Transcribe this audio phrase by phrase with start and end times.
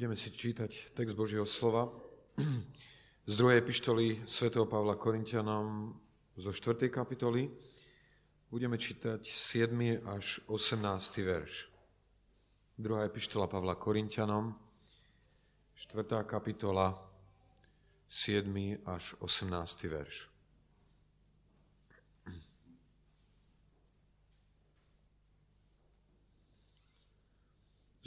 [0.00, 1.92] Budeme si čítať text Božieho slova
[3.28, 4.48] z druhej epištoly sv.
[4.64, 5.92] Pavla Korintianom
[6.40, 6.88] zo 4.
[6.88, 7.44] kapitoly.
[8.48, 10.00] Budeme čítať 7.
[10.08, 10.80] až 18.
[11.20, 11.68] verš.
[12.80, 14.56] Druhá epištola Pavla Korintianom,
[15.76, 16.24] 4.
[16.24, 16.96] kapitola,
[18.08, 18.80] 7.
[18.88, 19.52] až 18.
[19.84, 20.29] verš.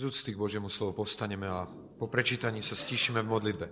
[0.04, 1.64] Z úcty k Božiemu slovu postaneme a
[1.96, 3.68] po prečítaní sa stíšime v modlitbe.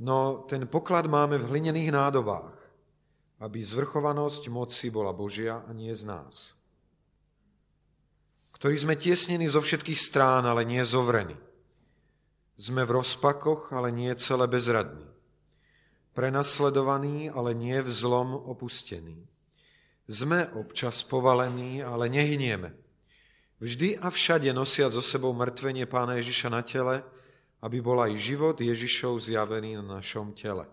[0.00, 2.56] No ten poklad máme v hlinených nádobách,
[3.44, 6.56] aby zvrchovanosť moci bola Božia a nie z nás.
[8.56, 11.36] Ktorí sme tiesnení zo všetkých strán, ale nie zovrení.
[12.56, 15.04] Sme v rozpakoch, ale nie celé bezradní.
[16.16, 19.28] Prenasledovaní, ale nie v zlom opustení.
[20.08, 22.80] Sme občas povalení, ale nehynieme
[23.60, 27.04] Vždy a všade nosia so sebou mŕtvenie Pána Ježiša na tele,
[27.60, 30.64] aby bol aj život Ježišov zjavený na našom tele.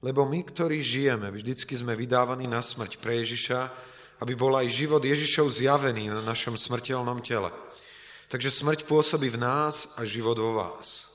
[0.00, 3.60] Lebo my, ktorí žijeme, vždycky sme vydávaní na smrť pre Ježiša,
[4.24, 7.52] aby bol aj život Ježišov zjavený na našom smrteľnom tele.
[8.32, 11.12] Takže smrť pôsobí v nás a život vo vás.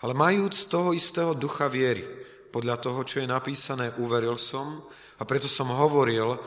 [0.00, 2.08] Ale majúc toho istého ducha viery,
[2.48, 4.80] podľa toho, čo je napísané, uveril som
[5.20, 6.40] a preto som hovoril,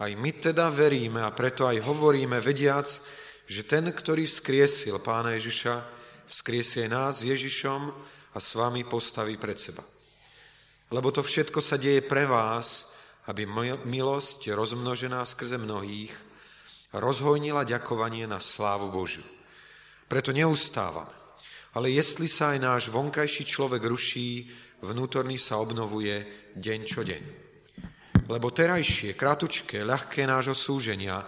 [0.00, 2.88] aj my teda veríme a preto aj hovoríme, vediac,
[3.44, 5.74] že ten, ktorý vzkriesil pána Ježiša,
[6.24, 7.92] vzkriesie nás Ježišom
[8.32, 9.84] a s vami postaví pred seba.
[10.88, 12.96] Lebo to všetko sa deje pre vás,
[13.28, 13.44] aby
[13.84, 16.16] milosť rozmnožená skrze mnohých
[16.96, 19.22] rozhojnila ďakovanie na slávu Božiu.
[20.08, 21.12] Preto neustávame.
[21.76, 24.50] Ale jestli sa aj náš vonkajší človek ruší,
[24.82, 26.26] vnútorný sa obnovuje
[26.58, 27.49] deň čo deň
[28.30, 31.26] lebo terajšie, kratučké, ľahké nášho súženia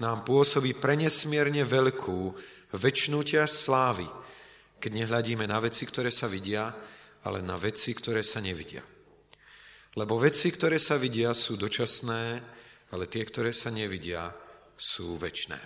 [0.00, 2.32] nám pôsobí prenesmierne veľkú,
[2.72, 4.08] väčšnú ťaž slávy,
[4.80, 6.72] keď nehľadíme na veci, ktoré sa vidia,
[7.28, 8.80] ale na veci, ktoré sa nevidia.
[9.92, 12.40] Lebo veci, ktoré sa vidia, sú dočasné,
[12.96, 14.32] ale tie, ktoré sa nevidia,
[14.78, 15.60] sú väčšné.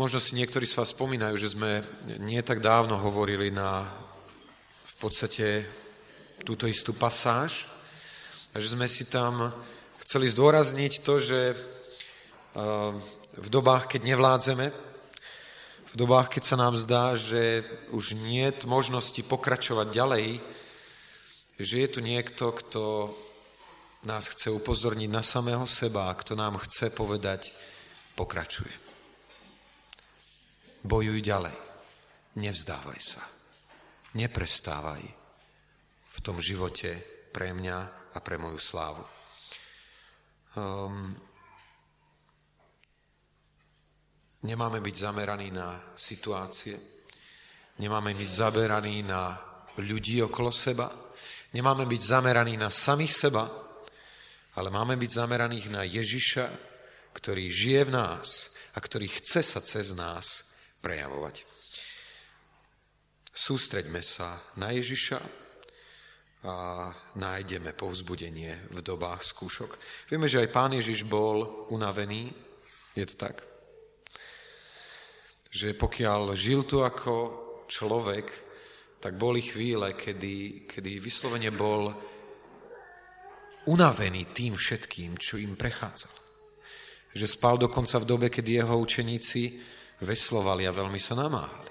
[0.00, 1.84] Možno si niektorí z vás spomínajú, že sme
[2.24, 3.84] nie tak dávno hovorili na
[5.00, 5.64] podstate
[6.44, 7.64] túto istú pasáž.
[8.52, 9.48] A že sme si tam
[10.04, 11.56] chceli zdôrazniť to, že
[13.30, 14.66] v dobách, keď nevládzeme,
[15.90, 20.26] v dobách, keď sa nám zdá, že už nie je možnosti pokračovať ďalej,
[21.58, 23.10] že je tu niekto, kto
[24.06, 27.52] nás chce upozorniť na samého seba kto nám chce povedať,
[28.16, 28.70] pokračuj.
[30.80, 31.56] Bojuj ďalej.
[32.40, 33.39] Nevzdávaj sa
[34.14, 35.02] neprestávaj
[36.10, 36.98] v tom živote
[37.30, 37.78] pre mňa
[38.14, 39.04] a pre moju slávu.
[40.58, 41.14] Um,
[44.42, 46.74] nemáme byť zameraní na situácie,
[47.78, 49.38] nemáme byť zameraní na
[49.78, 50.90] ľudí okolo seba,
[51.54, 53.46] nemáme byť zameraní na samých seba,
[54.58, 56.50] ale máme byť zameraní na Ježiša,
[57.14, 60.50] ktorý žije v nás a ktorý chce sa cez nás
[60.82, 61.49] prejavovať.
[63.40, 65.16] Sústreďme sa na Ježiša
[66.44, 66.56] a
[67.16, 69.80] nájdeme povzbudenie v dobách skúšok.
[70.12, 72.28] Vieme, že aj pán Ježiš bol unavený,
[72.92, 73.40] je to tak?
[75.48, 77.14] Že pokiaľ žil tu ako
[77.64, 78.28] človek,
[79.00, 81.96] tak boli chvíle, kedy, kedy vyslovene bol
[83.72, 86.12] unavený tým všetkým, čo im prechádzal.
[87.16, 89.64] Že spal dokonca v dobe, kedy jeho učeníci
[90.04, 91.69] veslovali a veľmi sa namáhali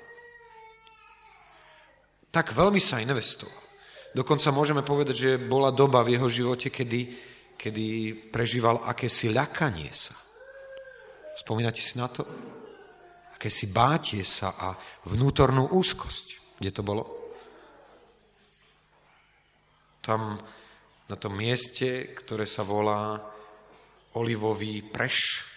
[2.30, 3.58] tak veľmi sa investoval.
[4.14, 7.02] Dokonca môžeme povedať, že bola doba v jeho živote, kedy,
[7.58, 7.88] kedy
[8.34, 10.18] prežíval akési ľakanie sa.
[11.38, 12.26] Spomínate si na to?
[13.38, 14.74] Akési bátie sa a
[15.10, 16.58] vnútornú úzkosť.
[16.60, 17.04] Kde to bolo?
[20.02, 20.38] Tam
[21.10, 23.18] na tom mieste, ktoré sa volá
[24.18, 25.49] Olivový preš,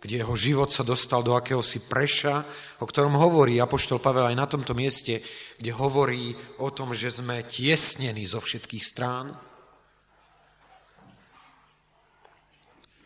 [0.00, 2.40] kde jeho život sa dostal do akéhosi preša,
[2.80, 5.20] o ktorom hovorí Apoštol Pavel aj na tomto mieste,
[5.60, 6.32] kde hovorí
[6.64, 9.28] o tom, že sme tiesnení zo všetkých strán.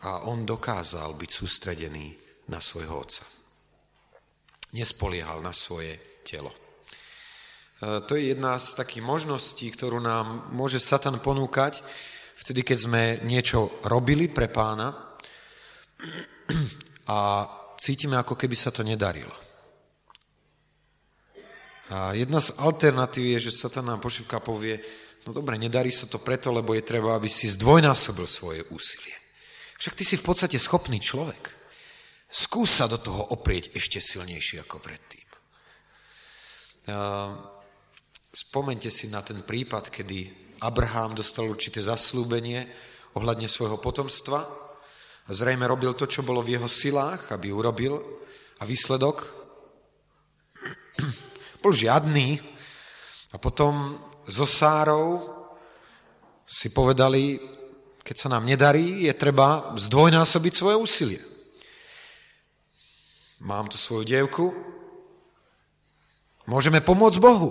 [0.07, 2.15] A on dokázal byť sústredený
[2.47, 3.27] na svojho otca.
[4.71, 6.55] Nespoliehal na svoje telo.
[6.55, 6.57] E,
[8.07, 11.83] to je jedna z takých možností, ktorú nám môže Satan ponúkať,
[12.39, 15.19] vtedy, keď sme niečo robili pre pána
[17.05, 17.47] a
[17.77, 19.33] cítime, ako keby sa to nedarilo.
[21.93, 24.81] A jedna z alternatív je, že Satan nám pošivka povie,
[25.25, 29.13] no dobre, nedarí sa to preto, lebo je treba, aby si zdvojnásobil svoje úsilie.
[29.77, 31.53] Však ty si v podstate schopný človek.
[32.25, 35.27] Skús sa do toho oprieť ešte silnejšie ako predtým.
[38.33, 40.17] Spomente si na ten prípad, kedy
[40.65, 42.65] Abraham dostal určité zaslúbenie
[43.13, 44.64] ohľadne svojho potomstva.
[45.25, 47.97] Zrejme robil to, čo bolo v jeho silách, aby urobil.
[48.61, 49.25] A výsledok
[51.65, 52.37] bol žiadný.
[53.33, 53.97] A potom
[54.29, 55.25] so Sárou
[56.45, 57.41] si povedali,
[58.05, 61.21] keď sa nám nedarí, je treba zdvojnásobiť svoje úsilie.
[63.41, 64.53] Mám tu svoju dievku,
[66.45, 67.49] môžeme pomôcť Bohu.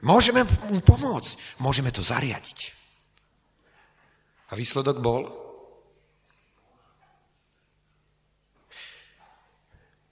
[0.00, 2.77] Môžeme mu pomôcť, môžeme to zariadiť.
[4.48, 5.22] A výsledok bol?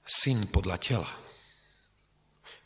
[0.06, 1.10] Syn podľa tela,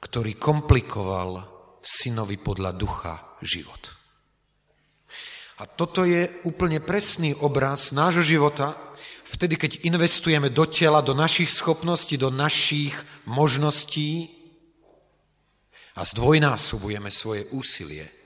[0.03, 1.47] ktorý komplikoval
[1.81, 3.97] synovi podľa ducha život.
[5.61, 8.77] A toto je úplne presný obraz nášho života,
[9.29, 12.97] vtedy, keď investujeme do tela, do našich schopností, do našich
[13.29, 14.41] možností,
[15.97, 18.20] a zdvojnásobujeme svoje úsilie.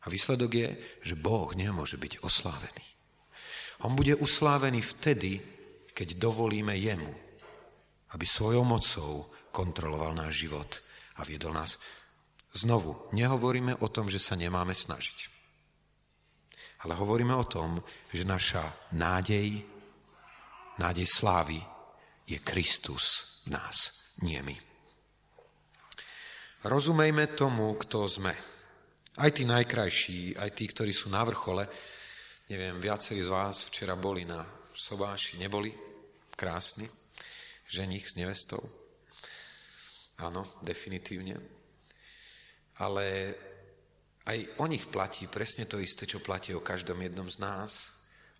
[0.00, 0.68] A výsledok je,
[1.04, 2.86] že Boh nemôže byť oslávený.
[3.84, 5.40] On bude uslávený vtedy,
[5.92, 7.12] keď dovolíme jemu,
[8.16, 10.70] aby svojou mocou kontroloval náš život
[11.16, 11.76] a viedol nás.
[12.56, 15.28] Znovu, nehovoríme o tom, že sa nemáme snažiť.
[16.80, 18.64] Ale hovoríme o tom, že naša
[18.96, 19.60] nádej,
[20.80, 21.60] nádej slávy
[22.24, 24.56] je Kristus v nás, nie my.
[26.64, 28.32] Rozumejme tomu, kto sme.
[29.20, 31.68] Aj tí najkrajší, aj tí, ktorí sú na vrchole.
[32.48, 34.40] Neviem, viacerí z vás včera boli na
[34.72, 35.68] Sobáši, neboli?
[36.32, 36.88] Krásny.
[37.68, 38.64] Ženich s nevestou.
[40.24, 41.36] Áno, definitívne.
[42.80, 43.36] Ale
[44.24, 47.72] aj o nich platí presne to isté, čo platí o každom jednom z nás,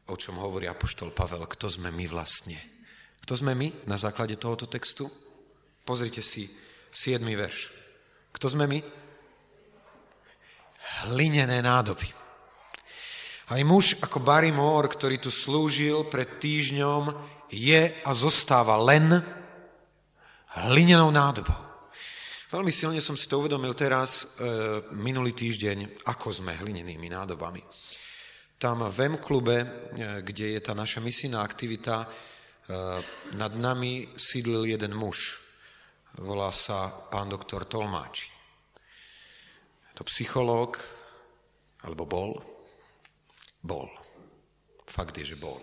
[0.09, 2.57] o čom hovorí Apoštol Pavel, kto sme my vlastne.
[3.21, 5.05] Kto sme my na základe tohoto textu?
[5.85, 6.49] Pozrite si
[6.89, 7.21] 7.
[7.21, 7.69] verš.
[8.33, 9.00] Kto sme my?
[11.07, 12.09] Hlinené nádoby.
[13.51, 17.11] Aj muž ako Barry Moore, ktorý tu slúžil pred týždňom,
[17.51, 19.19] je a zostáva len
[20.55, 21.59] hlinenou nádobou.
[22.51, 27.63] Veľmi silne som si to uvedomil teraz, e, minulý týždeň, ako sme hlinenými nádobami.
[28.59, 29.67] Tam v M klube, e,
[30.27, 32.09] kde je tá naša misijná aktivita, e,
[33.39, 35.39] nad nami sídlil jeden muž,
[36.19, 38.40] volá sa pán doktor Tolmáči.
[40.01, 40.81] To psychológ,
[41.85, 42.41] alebo bol?
[43.61, 43.85] Bol.
[44.89, 45.61] Fakt je, že bol.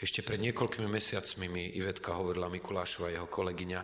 [0.00, 3.80] Ešte pred niekoľkými mesiacmi mi Ivetka hovorila Mikulášova, jeho kolegyňa,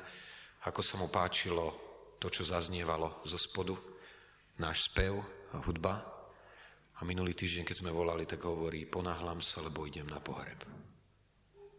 [0.72, 1.76] ako sa mu páčilo
[2.16, 3.76] to, čo zaznievalo zo spodu,
[4.56, 5.20] náš spev
[5.52, 6.00] a hudba.
[6.96, 10.64] A minulý týždeň, keď sme volali, tak hovorí, ponáhlam sa, lebo idem na pohreb.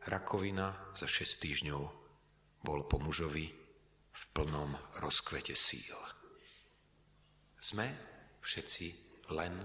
[0.06, 1.84] Rakovina za 6 týždňov
[2.62, 3.50] bol po mužovi
[4.14, 6.15] v plnom rozkvete síl.
[7.66, 7.90] Sme
[8.46, 8.86] všetci
[9.34, 9.58] len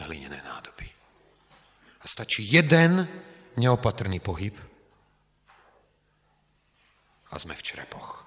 [0.00, 0.88] hlinené nádoby.
[2.00, 3.04] A stačí jeden
[3.60, 4.56] neopatrný pohyb
[7.28, 8.24] a sme v črepoch.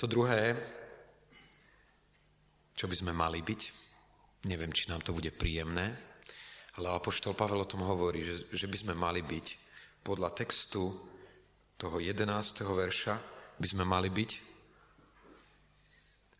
[0.00, 0.56] To druhé,
[2.72, 3.60] čo by sme mali byť,
[4.48, 5.92] neviem, či nám to bude príjemné,
[6.80, 9.46] ale Apoštol Pavel o tom hovorí, že, že by sme mali byť
[10.00, 10.88] podľa textu
[11.76, 12.24] toho 11.
[12.64, 13.14] verša
[13.60, 14.49] by sme mali byť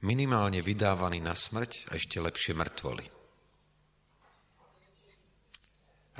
[0.00, 3.04] minimálne vydávaní na smrť a ešte lepšie mŕtvoli.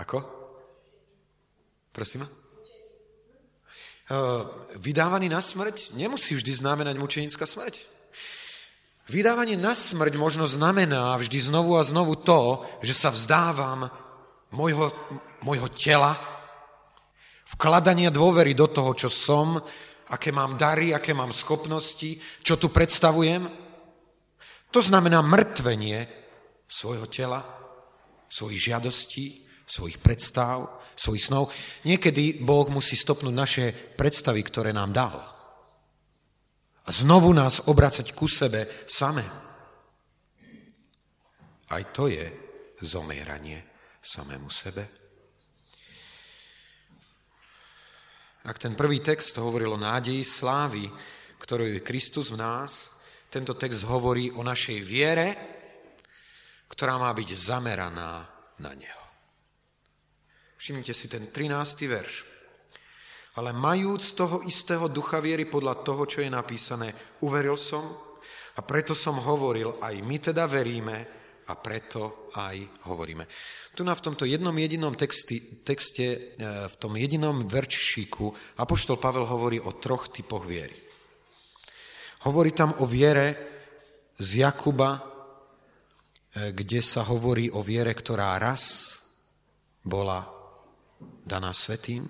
[0.00, 0.18] Ako?
[1.92, 2.24] Prosím?
[4.80, 7.78] Vydávaný na smrť nemusí vždy znamenať mučenická smrť.
[9.10, 13.90] Vydávanie na smrť možno znamená vždy znovu a znovu to, že sa vzdávam
[14.54, 14.94] môjho,
[15.42, 16.14] môjho tela,
[17.58, 19.58] vkladania dôvery do toho, čo som,
[20.14, 23.59] aké mám dary, aké mám schopnosti, čo tu predstavujem.
[24.70, 26.06] To znamená mrtvenie
[26.70, 27.42] svojho tela,
[28.30, 29.26] svojich žiadostí,
[29.66, 31.50] svojich predstav, svojich snov.
[31.82, 33.64] Niekedy Boh musí stopnúť naše
[33.98, 35.16] predstavy, ktoré nám dal.
[36.86, 39.22] A znovu nás obracať ku sebe same.
[41.70, 42.26] Aj to je
[42.82, 43.62] zomieranie
[44.02, 44.82] samému sebe.
[48.40, 50.88] Ak ten prvý text hovoril o nádeji slávy,
[51.38, 52.99] ktorú je Kristus v nás,
[53.30, 55.28] tento text hovorí o našej viere,
[56.66, 58.26] ktorá má byť zameraná
[58.58, 59.06] na Neho.
[60.58, 61.86] Všimnite si ten 13.
[61.86, 62.14] verš.
[63.38, 66.90] Ale majúc toho istého ducha viery podľa toho, čo je napísané,
[67.22, 67.86] uveril som
[68.58, 70.98] a preto som hovoril, aj my teda veríme
[71.46, 73.24] a preto aj hovoríme.
[73.70, 79.62] Tu na v tomto jednom jedinom texte, texte, v tom jedinom veršiku Apoštol Pavel hovorí
[79.62, 80.89] o troch typoch viery.
[82.20, 83.50] Hovorí tam o viere
[84.20, 85.02] z Jakuba, e,
[86.52, 88.92] kde sa hovorí o viere, ktorá raz
[89.80, 90.28] bola
[91.24, 92.04] daná svetým.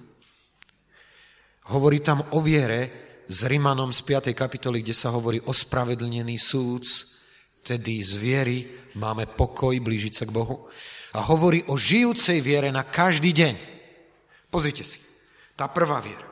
[1.70, 2.90] Hovorí tam o viere
[3.30, 4.34] s Rimanom z 5.
[4.34, 6.82] kapitoly, kde sa hovorí o spravedlnený súd,
[7.62, 8.58] tedy z viery
[8.98, 10.66] máme pokoj blížiť sa k Bohu.
[11.14, 13.54] A hovorí o žijúcej viere na každý deň.
[14.50, 14.98] Pozrite si,
[15.54, 16.29] tá prvá viera.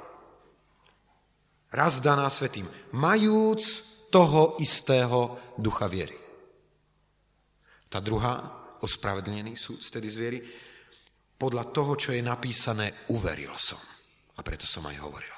[1.69, 2.65] Raz daná svetým,
[2.97, 3.63] majúc
[4.09, 6.17] toho istého ducha viery.
[7.89, 8.41] Tá druhá,
[8.81, 10.39] ospravedlnený súd tedy z viery,
[11.39, 13.81] podľa toho, čo je napísané, uveril som.
[14.37, 15.35] A preto som aj hovoril.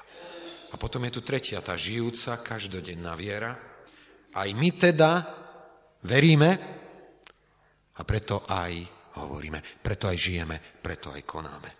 [0.71, 3.51] A potom je tu tretia, tá žijúca, každodenná viera.
[4.31, 5.11] Aj my teda
[6.07, 6.51] veríme
[7.91, 8.71] a preto aj
[9.19, 11.71] hovoríme, preto aj žijeme, preto aj konáme.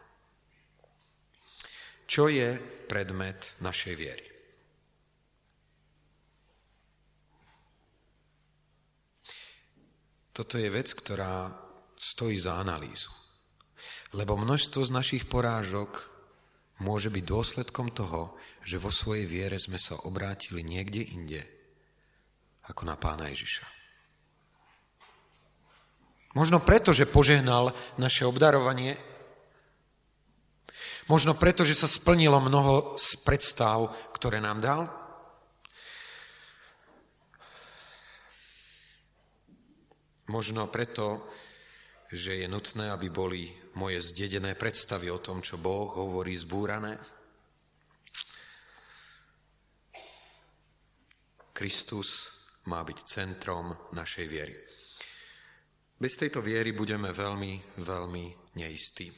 [2.04, 2.60] Čo je
[2.92, 4.31] predmet našej viery?
[10.32, 11.52] Toto je vec, ktorá
[12.00, 13.12] stojí za analýzu.
[14.16, 16.08] Lebo množstvo z našich porážok
[16.82, 21.42] môže byť dôsledkom toho, že vo svojej viere sme sa obrátili niekde inde,
[22.68, 23.66] ako na pána Ježiša.
[26.32, 28.96] Možno preto, že požehnal naše obdarovanie,
[31.12, 34.82] možno preto, že sa splnilo mnoho z predstav, ktoré nám dal,
[40.32, 41.28] možno preto,
[42.08, 46.96] že je nutné, aby boli moje zdedené predstavy o tom, čo Boh hovorí, zbúrané,
[51.52, 52.32] Kristus
[52.72, 54.56] má byť centrom našej viery.
[56.02, 58.26] Bez tejto viery budeme veľmi, veľmi
[58.58, 59.14] neistí.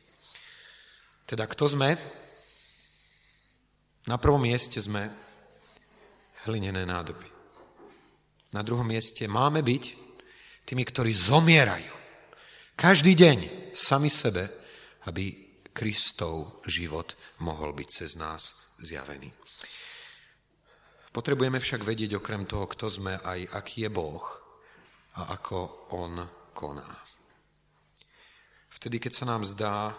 [1.24, 1.96] Teda kto sme?
[4.03, 5.08] Na prvom mieste sme
[6.43, 7.32] hlinené nádoby.
[8.51, 10.02] Na druhom mieste máme byť
[10.63, 11.93] tými, ktorí zomierajú.
[12.74, 13.38] Každý deň
[13.75, 14.50] sami sebe,
[15.05, 15.43] aby
[15.74, 19.29] Kristov život mohol byť cez nás zjavený.
[21.13, 24.25] Potrebujeme však vedieť okrem toho, kto sme, aj aký je Boh
[25.22, 26.13] a ako On
[26.58, 26.89] koná.
[28.74, 29.93] Vtedy, keď sa nám zdá,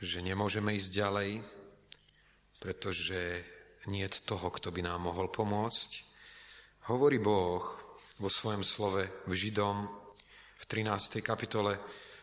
[0.00, 1.30] že nemôžeme ísť ďalej,
[2.56, 3.20] pretože
[3.92, 5.90] nie je toho, kto by nám mohol pomôcť,
[6.88, 7.87] hovorí Boh
[8.18, 9.86] vo svojom slove v Židom
[10.58, 11.22] v 13.
[11.22, 11.78] kapitole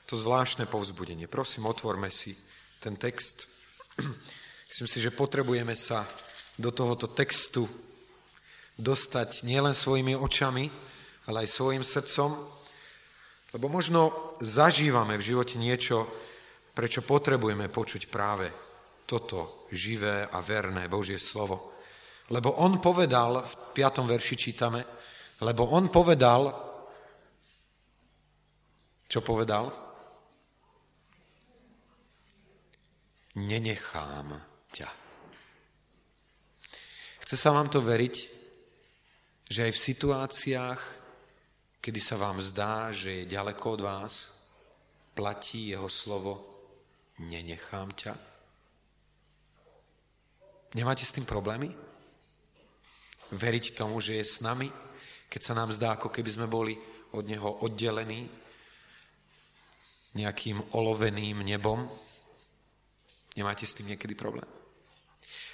[0.06, 1.25] to zvláštne povzbudenie.
[1.32, 2.36] Prosím, otvorme si
[2.84, 3.48] ten text.
[4.70, 6.04] Myslím si, že potrebujeme sa
[6.60, 7.64] do tohoto textu
[8.75, 10.68] dostať nielen svojimi očami,
[11.32, 12.32] ale aj svojim srdcom,
[13.56, 16.04] lebo možno zažívame v živote niečo,
[16.75, 18.52] prečo potrebujeme počuť práve
[19.08, 21.72] toto živé a verné Božie slovo.
[22.36, 24.04] Lebo on povedal, v 5.
[24.12, 24.84] verši čítame,
[25.44, 26.48] lebo on povedal,
[29.10, 29.68] čo povedal?
[33.36, 34.32] Nenechám
[34.72, 34.89] ťa.
[37.25, 38.15] Chce sa vám to veriť,
[39.51, 40.82] že aj v situáciách,
[41.84, 44.13] kedy sa vám zdá, že je ďaleko od vás,
[45.12, 46.39] platí jeho slovo
[47.20, 48.13] nenechám ťa?
[50.75, 51.72] Nemáte s tým problémy?
[53.32, 54.68] Veriť tomu, že je s nami,
[55.29, 56.75] keď sa nám zdá, ako keby sme boli
[57.15, 58.27] od neho oddelení
[60.15, 61.84] nejakým oloveným nebom?
[63.36, 64.48] Nemáte s tým niekedy problém?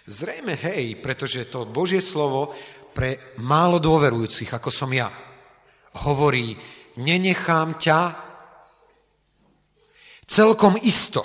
[0.05, 2.53] Zrejme hej, pretože to Božie slovo
[2.93, 5.09] pre málo dôverujúcich, ako som ja,
[6.05, 6.57] hovorí,
[6.97, 7.99] nenechám ťa
[10.25, 11.21] celkom isto.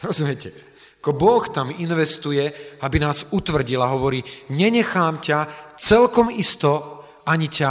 [0.00, 0.70] Rozumiete?
[1.00, 4.20] Ako Boh tam investuje, aby nás utvrdil a hovorí,
[4.52, 7.70] nenechám ťa celkom isto, ani ťa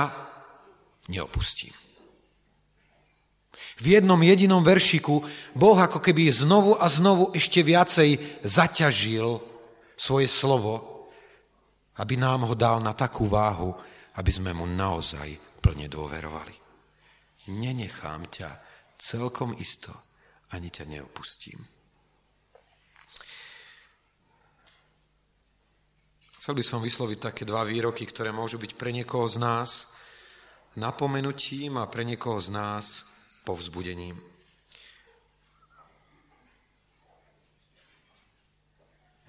[1.13, 1.80] neopustím
[3.80, 5.24] v jednom jedinom veršiku
[5.56, 9.39] Boh ako keby znovu a znovu ešte viacej zaťažil
[9.96, 11.08] svoje slovo,
[12.00, 13.72] aby nám ho dal na takú váhu,
[14.20, 16.56] aby sme mu naozaj plne dôverovali.
[17.50, 18.50] Nenechám ťa
[19.00, 19.96] celkom isto,
[20.51, 21.60] ani ťa neopustím.
[26.50, 29.94] Chcel by som vysloviť také dva výroky, ktoré môžu byť pre niekoho z nás
[30.82, 33.06] napomenutím a pre niekoho z nás
[33.46, 34.18] povzbudením.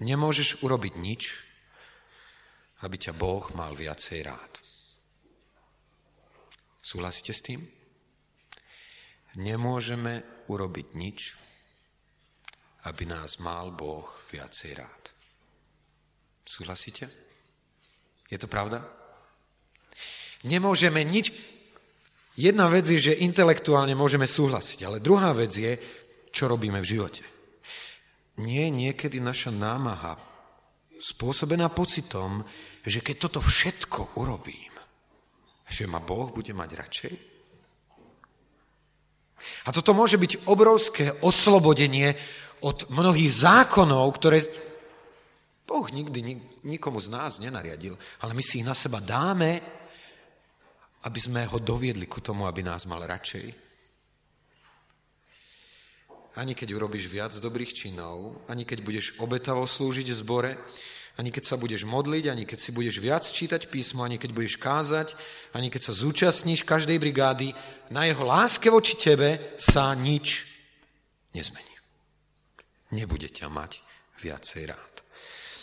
[0.01, 1.37] Nemôžeš urobiť nič,
[2.89, 4.53] aby ťa Boh mal viacej rád.
[6.81, 7.61] Súhlasíte s tým?
[9.37, 11.37] Nemôžeme urobiť nič,
[12.89, 15.00] aby nás mal Boh viacej rád.
[16.45, 17.07] Súhlasíte?
[18.31, 18.81] Je to pravda?
[20.47, 21.33] Nemôžeme nič...
[22.39, 25.75] Jedna vec je, že intelektuálne môžeme súhlasiť, ale druhá vec je,
[26.31, 27.23] čo robíme v živote.
[28.39, 30.15] Nie niekedy naša námaha
[30.95, 32.47] spôsobená pocitom,
[32.87, 34.71] že keď toto všetko urobím,
[35.67, 37.13] že ma Boh bude mať radšej?
[39.67, 42.15] A toto môže byť obrovské oslobodenie
[42.63, 44.39] od mnohých zákonov, ktoré
[45.71, 46.35] Boh nikdy
[46.67, 49.63] nikomu z nás nenariadil, ale my si ich na seba dáme,
[51.07, 53.71] aby sme ho doviedli ku tomu, aby nás mal radšej.
[56.35, 60.51] Ani keď urobíš viac dobrých činov, ani keď budeš obetavo slúžiť v zbore,
[61.15, 64.59] ani keď sa budeš modliť, ani keď si budeš viac čítať písmo, ani keď budeš
[64.59, 65.15] kázať,
[65.55, 67.55] ani keď sa zúčastníš každej brigády,
[67.91, 70.47] na jeho láske voči tebe sa nič
[71.31, 71.71] nezmení
[72.91, 73.79] nebude ťa mať
[74.19, 74.90] viacej rád.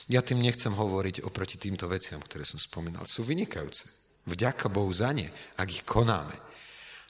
[0.09, 3.05] Ja tým nechcem hovoriť oproti týmto veciam, ktoré som spomínal.
[3.05, 3.89] Sú vynikajúce.
[4.25, 6.37] Vďaka Bohu za ne, ak ich konáme.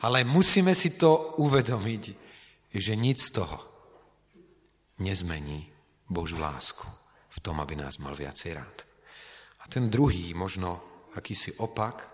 [0.03, 2.05] Ale musíme si to uvedomiť,
[2.75, 3.59] že nic z toho
[5.03, 5.67] nezmení
[6.11, 6.87] Božú lásku
[7.31, 8.77] v tom, aby nás mal viacej rád.
[9.63, 10.83] A ten druhý, možno
[11.15, 12.07] akýsi opak,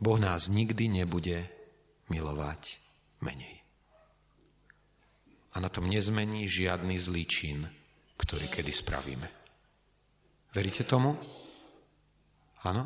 [0.00, 1.44] Boh nás nikdy nebude
[2.08, 2.80] milovať
[3.20, 3.58] menej
[5.58, 7.66] a na tom nezmení žiadny zlý čin,
[8.14, 9.37] ktorý kedy spravíme.
[10.58, 11.14] Veríte tomu?
[12.66, 12.82] Áno?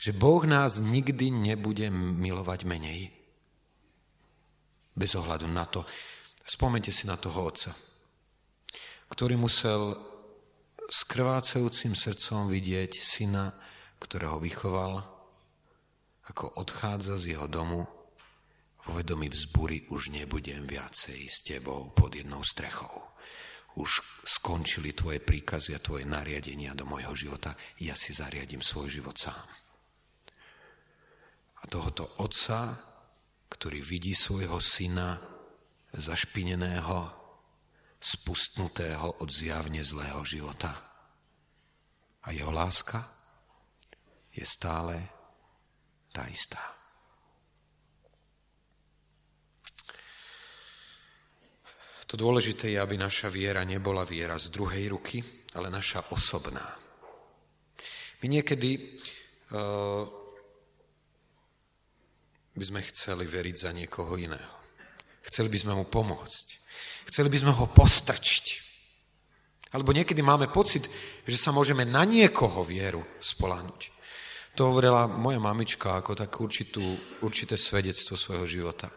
[0.00, 3.12] Že Boh nás nikdy nebude milovať menej.
[4.96, 5.84] Bez ohľadu na to.
[6.48, 7.76] Spomente si na toho otca,
[9.12, 10.00] ktorý musel
[10.88, 13.52] s krvácajúcim srdcom vidieť syna,
[14.00, 15.04] ktorého vychoval,
[16.24, 17.84] ako odchádza z jeho domu
[18.88, 23.07] vo vedomí vzbury už nebudem viacej s tebou pod jednou strechou.
[23.78, 27.54] Už skončili tvoje príkazy a tvoje nariadenia do môjho života.
[27.78, 29.46] Ja si zariadím svoj život sám.
[31.58, 32.74] A tohoto otca,
[33.46, 35.22] ktorý vidí svojho syna
[35.94, 37.18] zašpineného,
[37.98, 40.74] spustnutého od zjavne zlého života.
[42.26, 43.06] A jeho láska
[44.34, 45.06] je stále
[46.14, 46.77] tá istá.
[52.08, 55.20] To dôležité je, aby naša viera nebola viera z druhej ruky,
[55.52, 56.64] ale naša osobná.
[58.24, 58.80] My niekedy
[59.52, 60.08] uh,
[62.56, 64.56] by sme chceli veriť za niekoho iného.
[65.28, 66.46] Chceli by sme mu pomôcť.
[67.12, 68.46] Chceli by sme ho postrčiť.
[69.76, 70.88] Alebo niekedy máme pocit,
[71.28, 73.80] že sa môžeme na niekoho vieru spolahnuť.
[74.56, 76.82] To hovorila moja mamička ako tak určitú,
[77.20, 78.88] určité svedectvo svojho života.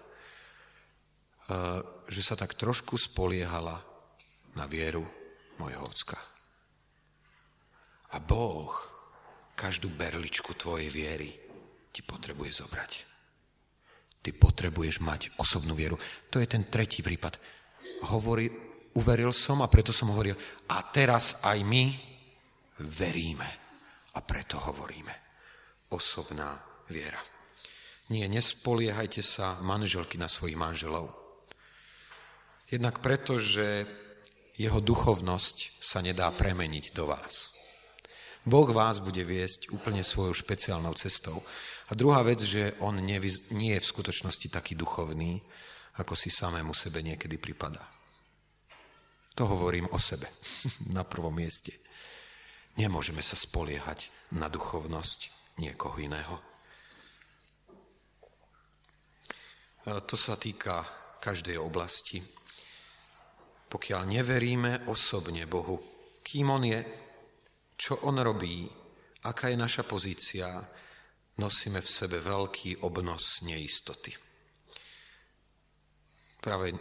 [2.11, 3.79] Že sa tak trošku spoliehala
[4.59, 5.07] na vieru
[5.55, 6.19] mojho ocka.
[8.11, 8.75] A Boh
[9.55, 11.31] každú berličku tvojej viery
[11.87, 12.91] ti potrebuje zobrať.
[14.21, 15.95] Ty potrebuješ mať osobnú vieru.
[16.29, 17.39] To je ten tretí prípad.
[18.11, 18.51] Hovorí,
[18.97, 20.35] uveril som a preto som hovoril,
[20.67, 21.83] a teraz aj my
[22.91, 23.49] veríme
[24.11, 25.13] a preto hovoríme.
[25.95, 26.59] Osobná
[26.91, 27.19] viera.
[28.11, 31.20] Nie, nespoliehajte sa manželky na svojich manželov
[32.71, 33.83] Jednak preto, že
[34.55, 37.51] jeho duchovnosť sa nedá premeniť do vás.
[38.47, 41.43] Boh vás bude viesť úplne svojou špeciálnou cestou.
[41.87, 43.19] A druhá vec, že on nie
[43.75, 45.43] je v skutočnosti taký duchovný,
[45.99, 47.83] ako si samému sebe niekedy pripadá.
[49.35, 50.31] To hovorím o sebe
[50.95, 51.75] na prvom mieste.
[52.79, 55.19] Nemôžeme sa spoliehať na duchovnosť
[55.59, 56.39] niekoho iného.
[59.83, 60.87] To sa týka
[61.19, 62.23] každej oblasti
[63.71, 65.79] pokiaľ neveríme osobne Bohu,
[66.19, 66.79] kým On je,
[67.79, 68.67] čo On robí,
[69.23, 70.59] aká je naša pozícia,
[71.39, 74.11] nosíme v sebe veľký obnos neistoty.
[76.43, 76.75] Práve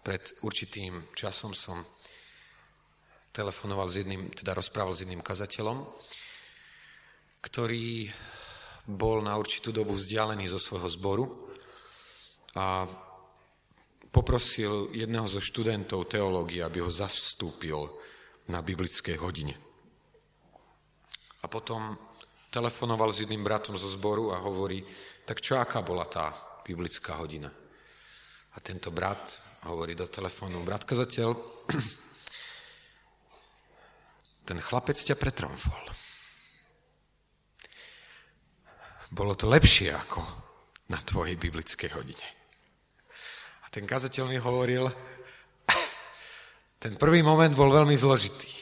[0.00, 1.84] pred určitým časom som
[3.34, 5.84] telefonoval s jedným, teda rozprával s jedným kazateľom,
[7.44, 8.08] ktorý
[8.88, 11.24] bol na určitú dobu vzdialený zo svojho zboru
[12.56, 12.88] a
[14.14, 17.90] poprosil jedného zo študentov teológie, aby ho zastúpil
[18.46, 19.58] na biblickej hodine.
[21.42, 21.98] A potom
[22.54, 24.86] telefonoval s jedným bratom zo zboru a hovorí,
[25.26, 26.30] tak čo, aká bola tá
[26.62, 27.50] biblická hodina?
[28.54, 31.34] A tento brat hovorí do telefónu, brat kazateľ,
[34.48, 35.82] ten chlapec ťa pretromfol.
[39.10, 40.22] Bolo to lepšie ako
[40.94, 42.43] na tvojej biblickej hodine.
[43.74, 44.86] Ten kazateľ mi hovoril,
[46.86, 48.54] ten prvý moment bol veľmi zložitý.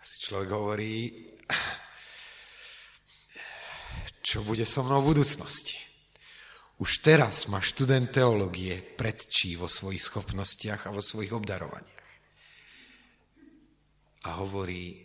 [0.00, 1.12] Si človek hovorí,
[4.24, 5.76] čo bude so mnou v budúcnosti.
[6.80, 12.08] Už teraz má študent teológie predčí vo svojich schopnostiach a vo svojich obdarovaniach.
[14.24, 15.04] A hovorí,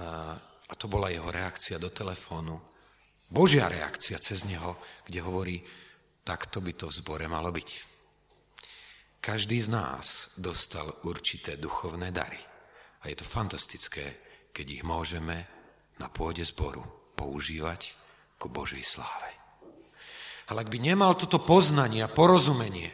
[0.00, 2.56] a, a to bola jeho reakcia do telefónu,
[3.28, 5.60] Božia reakcia cez neho, kde hovorí,
[6.26, 7.70] takto by to v zbore malo byť.
[9.22, 12.38] Každý z nás dostal určité duchovné dary.
[13.06, 14.18] A je to fantastické,
[14.50, 15.46] keď ich môžeme
[16.02, 16.82] na pôde zboru
[17.14, 17.94] používať
[18.42, 19.30] ku Božej sláve.
[20.50, 22.90] Ale ak by nemal toto poznanie a porozumenie,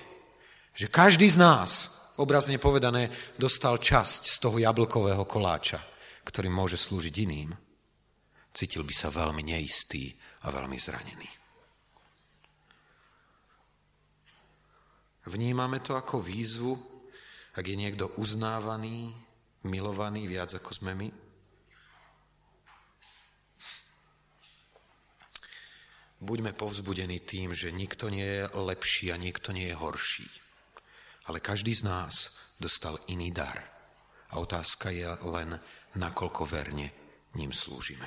[0.72, 1.70] že každý z nás,
[2.16, 5.80] obrazne povedané, dostal časť z toho jablkového koláča,
[6.24, 7.52] ktorý môže slúžiť iným,
[8.56, 11.41] cítil by sa veľmi neistý a veľmi zranený.
[15.26, 16.74] Vnímame to ako výzvu,
[17.54, 19.14] ak je niekto uznávaný,
[19.62, 21.08] milovaný viac ako sme my?
[26.22, 30.30] Buďme povzbudení tým, že nikto nie je lepší a nikto nie je horší.
[31.26, 32.14] Ale každý z nás
[32.62, 33.58] dostal iný dar.
[34.30, 35.58] A otázka je len,
[35.98, 36.88] nakoľko verne
[37.35, 38.06] ním slúžime.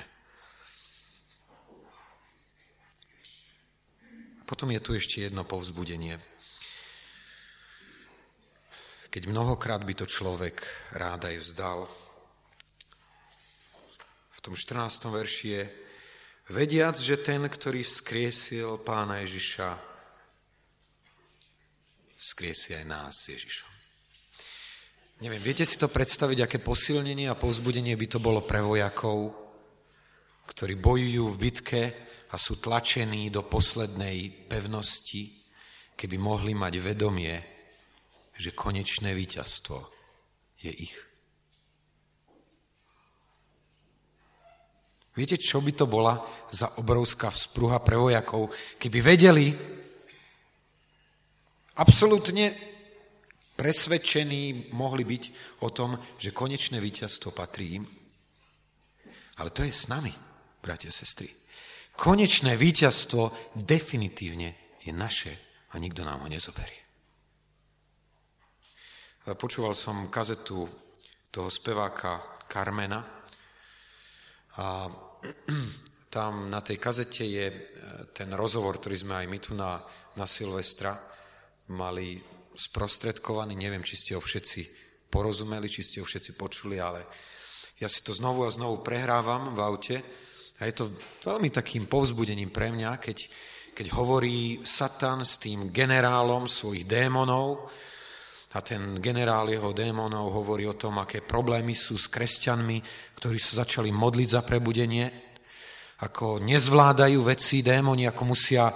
[4.46, 6.16] Potom je tu ešte jedno povzbudenie.
[9.10, 10.60] Keď mnohokrát by to človek
[10.92, 11.80] rád aj vzdal.
[14.36, 15.08] V tom 14.
[15.08, 15.62] verši je,
[16.50, 19.68] vediac, že ten, ktorý vzkriesil pána Ježiša,
[22.18, 23.70] vzkriesi aj nás Ježišom.
[25.16, 29.32] Neviem, viete si to predstaviť, aké posilnenie a povzbudenie by to bolo pre vojakov,
[30.44, 31.82] ktorí bojujú v bitke
[32.28, 35.40] a sú tlačení do poslednej pevnosti,
[35.96, 37.55] keby mohli mať vedomie,
[38.36, 39.76] že konečné víťazstvo
[40.60, 40.96] je ich.
[45.16, 46.20] Viete, čo by to bola
[46.52, 49.48] za obrovská vzpruha pre vojakov, keby vedeli,
[51.80, 52.52] absolútne
[53.56, 55.22] presvedčení mohli byť
[55.64, 57.84] o tom, že konečné víťazstvo patrí im.
[59.40, 60.12] Ale to je s nami,
[60.60, 61.32] bratia a sestry.
[61.96, 65.32] Konečné víťazstvo definitívne je naše
[65.72, 66.85] a nikto nám ho nezoberie.
[69.26, 70.70] Počúval som kazetu
[71.34, 73.02] toho speváka Carmena
[74.54, 74.86] a
[76.14, 77.56] tam na tej kazete je e,
[78.14, 79.82] ten rozhovor, ktorý sme aj my tu na,
[80.14, 80.94] na Silvestra
[81.74, 82.22] mali
[82.54, 83.58] sprostredkovaný.
[83.58, 84.62] Neviem, či ste ho všetci
[85.10, 87.10] porozumeli, či ste ho všetci počuli, ale
[87.82, 89.96] ja si to znovu a znovu prehrávam v aute
[90.62, 90.94] a je to
[91.26, 93.26] veľmi takým povzbudením pre mňa, keď,
[93.74, 97.74] keď hovorí Satan s tým generálom svojich démonov
[98.54, 102.78] a ten generál jeho démonov hovorí o tom, aké problémy sú s kresťanmi,
[103.18, 105.06] ktorí sa začali modliť za prebudenie,
[106.06, 108.72] ako nezvládajú veci démoni, ako musia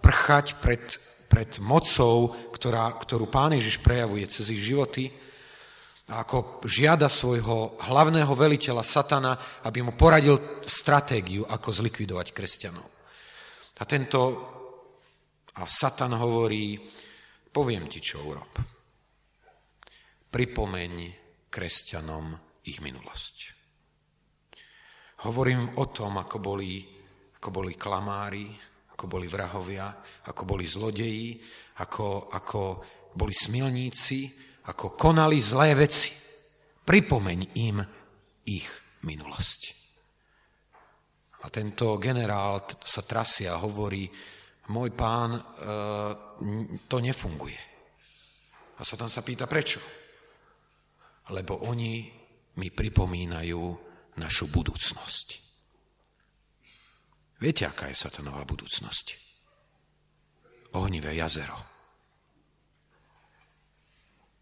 [0.00, 0.82] prchať pred,
[1.30, 5.10] pred mocou, ktorá, ktorú pán Ježiš prejavuje cez ich životy
[6.10, 12.88] a ako žiada svojho hlavného veliteľa Satana, aby mu poradil stratégiu, ako zlikvidovať kresťanov.
[13.78, 14.20] A tento
[15.54, 16.78] a Satan hovorí,
[17.50, 18.69] poviem ti, čo urob.
[20.30, 20.92] Pripomeň
[21.50, 22.38] kresťanom
[22.70, 23.36] ich minulosť.
[25.26, 26.80] Hovorím o tom, ako boli,
[27.36, 28.46] ako boli klamári,
[28.94, 29.90] ako boli vrahovia,
[30.30, 31.36] ako boli zlodeji,
[31.82, 32.60] ako, ako
[33.12, 34.18] boli smilníci,
[34.70, 36.14] ako konali zlé veci.
[36.86, 37.82] Pripomeň im
[38.46, 38.70] ich
[39.04, 39.60] minulosť.
[41.40, 44.06] A tento generál sa trasie a hovorí,
[44.70, 45.42] môj pán, e,
[46.84, 47.60] to nefunguje.
[48.76, 49.99] A sa tam sa pýta, prečo?
[51.30, 52.10] Lebo oni
[52.58, 53.62] mi pripomínajú
[54.18, 55.28] našu budúcnosť.
[57.40, 59.06] Viete, aká je satanová budúcnosť?
[60.76, 61.70] Ohnivé jazero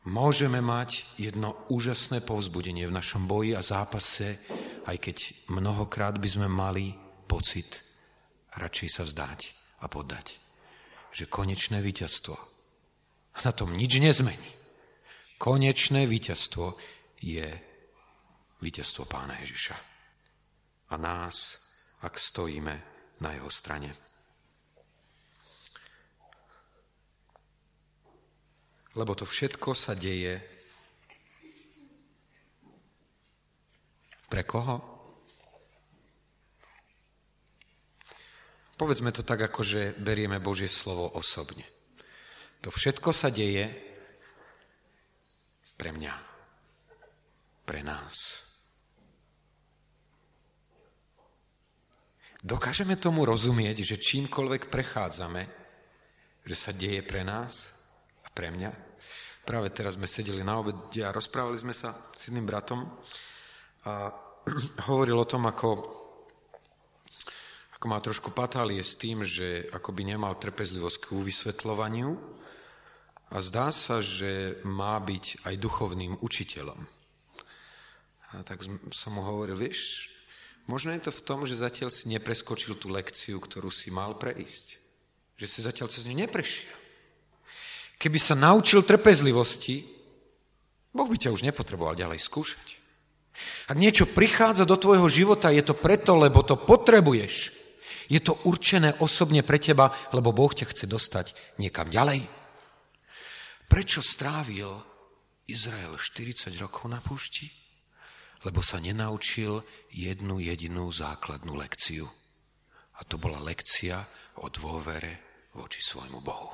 [0.08, 4.40] môžeme mať jedno úžasné povzbudenie v našom boji a zápase,
[4.88, 5.16] aj keď
[5.52, 6.96] mnohokrát by sme mali
[7.28, 7.84] pocit
[8.56, 9.40] radšej sa vzdať
[9.84, 10.40] a poddať.
[11.12, 12.36] Že konečné víťazstvo,
[13.38, 14.50] na tom nič nezmení,
[15.38, 16.74] konečné víťazstvo
[17.22, 17.46] je
[18.58, 19.76] víťazstvo Pána Ježiša.
[20.90, 21.62] A nás,
[22.02, 22.74] ak stojíme
[23.22, 24.08] na jeho strane.
[28.98, 30.42] lebo to všetko sa deje
[34.26, 34.82] pre koho?
[38.74, 41.62] Povedzme to tak, ako že berieme Božie slovo osobne.
[42.62, 43.70] To všetko sa deje
[45.78, 46.14] pre mňa,
[47.62, 48.42] pre nás.
[52.42, 55.42] Dokážeme tomu rozumieť, že čímkoľvek prechádzame,
[56.42, 57.78] že sa deje pre nás
[58.26, 58.70] a pre mňa.
[59.46, 62.84] Práve teraz sme sedeli na obede a rozprávali sme sa s jedným bratom
[63.86, 64.10] a
[64.90, 65.70] hovoril o tom, ako,
[67.78, 72.38] ako má trošku patálie s tým, že ako by nemal trpezlivosť k vysvetľovaniu
[73.28, 76.80] a zdá sa, že má byť aj duchovným učiteľom.
[78.28, 80.08] A tak som mu hovoril, vieš,
[80.68, 84.76] Možno je to v tom, že zatiaľ si nepreskočil tú lekciu, ktorú si mal prejsť.
[85.40, 86.76] Že si zatiaľ cez ňu neprešiel.
[87.96, 89.88] Keby sa naučil trpezlivosti,
[90.92, 92.66] Boh by ťa už nepotreboval ďalej skúšať.
[93.72, 97.56] Ak niečo prichádza do tvojho života, je to preto, lebo to potrebuješ.
[98.12, 102.28] Je to určené osobne pre teba, lebo Boh ťa chce dostať niekam ďalej.
[103.68, 104.68] Prečo strávil
[105.46, 107.68] Izrael 40 rokov na púšti?
[108.46, 112.06] lebo sa nenaučil jednu jedinú základnú lekciu.
[112.98, 114.02] A to bola lekcia
[114.42, 116.50] o dôvere voči svojmu Bohu.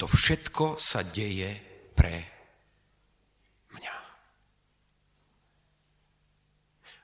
[0.00, 1.60] To všetko sa deje
[1.96, 2.24] pre
[3.72, 3.96] mňa.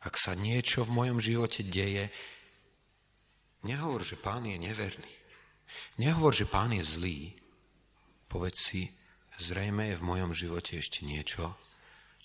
[0.04, 2.12] Ak sa niečo v mojom živote deje,
[3.64, 5.12] nehovor, že pán je neverný.
[5.96, 7.32] Nehovor, že pán je zlý.
[8.34, 8.90] Povedz si,
[9.38, 11.54] zrejme je v mojom živote ešte niečo,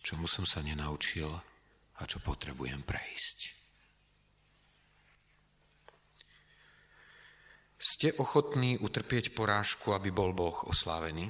[0.02, 3.38] čomu som sa nenaučil a čo potrebujem prejsť.
[7.78, 11.30] Ste ochotní utrpieť porážku, aby bol Boh oslávený?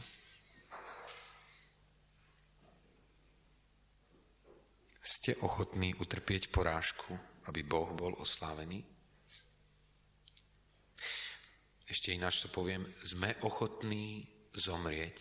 [5.03, 7.19] Ste ochotní utrpieť porážku,
[7.51, 8.87] aby Boh bol oslávený?
[11.83, 15.17] Ešte ináč to poviem, sme ochotní zomrieť,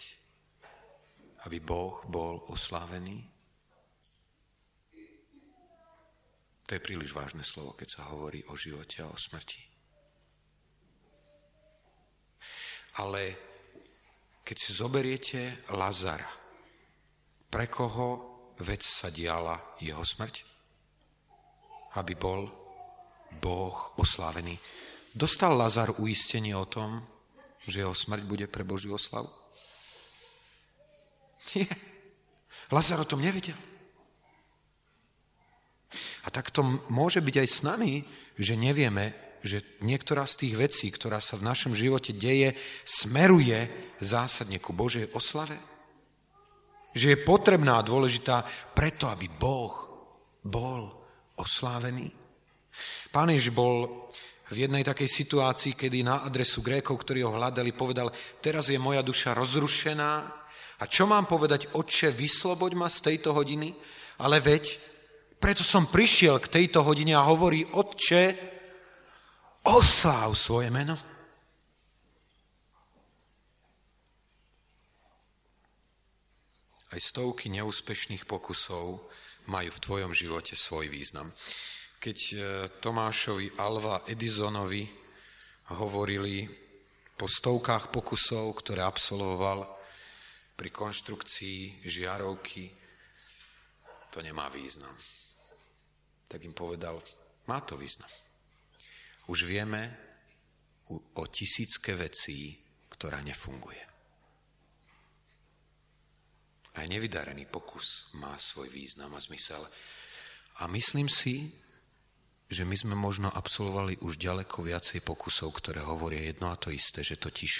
[1.47, 3.25] aby Boh bol oslávený?
[6.69, 9.65] To je príliš vážne slovo, keď sa hovorí o živote a o smrti.
[13.01, 13.23] Ale
[14.45, 16.29] keď si zoberiete Lazara,
[17.49, 18.07] pre koho
[18.61, 20.45] vec sa diala jeho smrť?
[21.97, 22.45] Aby bol
[23.41, 24.57] Boh oslávený.
[25.17, 27.01] Dostal Lazar uistenie o tom,
[27.69, 29.29] že jeho smrť bude pre Božiu oslavu?
[31.55, 31.69] Nie.
[32.73, 33.57] Lazar o tom nevedel.
[36.25, 36.61] A tak to
[36.93, 38.05] môže byť aj s nami,
[38.37, 42.53] že nevieme, že niektorá z tých vecí, ktorá sa v našom živote deje,
[42.85, 43.71] smeruje
[44.03, 45.57] zásadne ku Božej oslave.
[46.93, 48.45] Že je potrebná a dôležitá
[48.77, 49.73] preto, aby Boh
[50.45, 50.93] bol
[51.39, 52.11] oslávený.
[53.09, 54.09] Pán Ježiš bol
[54.49, 58.09] v jednej takej situácii, kedy na adresu Grékov, ktorí ho hľadali, povedal,
[58.41, 60.13] teraz je moja duša rozrušená
[60.79, 63.75] a čo mám povedať, oče, vysloboď ma z tejto hodiny,
[64.23, 64.65] ale veď
[65.39, 68.35] preto som prišiel k tejto hodine a hovorí, Otče,
[69.71, 70.99] osláv svoje meno.
[76.89, 78.99] Aj stovky neúspešných pokusov
[79.47, 81.31] majú v tvojom živote svoj význam.
[81.99, 82.37] Keď e,
[82.79, 84.87] Tomášovi Alva Edisonovi
[85.75, 86.47] hovorili
[87.19, 89.67] po stovkách pokusov, ktoré absolvoval
[90.55, 92.71] pri konštrukcii žiarovky,
[94.15, 94.95] to nemá význam
[96.29, 97.01] tak im povedal,
[97.49, 98.13] má to význam.
[99.33, 99.97] Už vieme
[100.93, 102.53] o tisícke vecí,
[102.93, 103.83] ktorá nefunguje.
[106.79, 109.65] Aj nevydarený pokus má svoj význam a zmysel.
[110.63, 111.51] A myslím si,
[112.49, 117.05] že my sme možno absolvovali už ďaleko viacej pokusov, ktoré hovoria jedno a to isté,
[117.05, 117.53] že totiž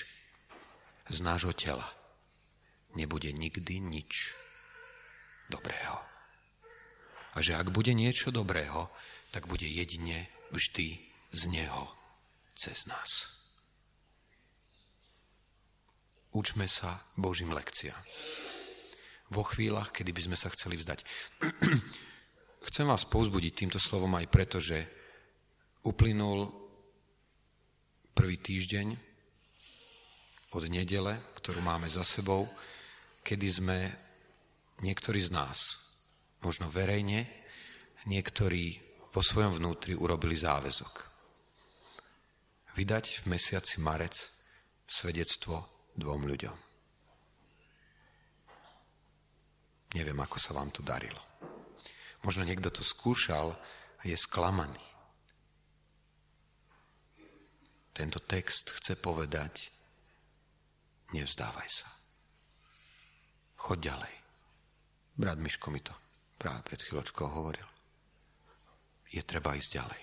[1.09, 1.85] z nášho tela
[2.97, 4.33] nebude nikdy nič
[5.53, 6.09] dobrého
[7.37, 8.91] a že ak bude niečo dobrého,
[9.31, 10.99] tak bude jedine vždy
[11.31, 11.87] z Neho
[12.59, 13.31] cez nás.
[16.35, 18.03] Učme sa Božím lekciám.
[19.31, 21.05] Vo chvíľach, kedy by sme sa chceli vzdať.
[22.67, 24.83] Chcem vás povzbudiť týmto slovom aj preto, že
[25.87, 26.51] uplynul
[28.13, 28.87] prvý týždeň
[30.59, 32.51] od nedele, ktorú máme za sebou,
[33.23, 33.79] kedy sme
[34.83, 35.59] niektorí z nás
[36.43, 37.27] možno verejne,
[38.07, 38.79] niektorí
[39.15, 40.95] vo svojom vnútri urobili záväzok.
[42.75, 44.15] Vydať v mesiaci marec
[44.87, 45.67] svedectvo
[45.99, 46.57] dvom ľuďom.
[49.99, 51.48] Neviem, ako sa vám to darilo.
[52.23, 53.55] Možno niekto to skúšal
[53.99, 54.83] a je sklamaný.
[57.95, 59.75] Tento text chce povedať,
[61.11, 61.89] nevzdávaj sa.
[63.59, 64.15] Choď ďalej.
[65.19, 65.91] Brat Miško mi to
[66.39, 67.67] práve pred chvíľočkou hovoril.
[69.11, 70.03] Je treba ísť ďalej.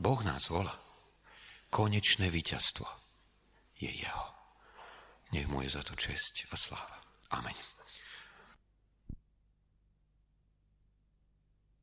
[0.00, 0.72] Boh nás volá.
[1.68, 2.88] Konečné víťazstvo
[3.76, 4.26] je jeho.
[5.36, 6.96] Nech mu je za to česť a sláva.
[7.36, 7.75] Amen.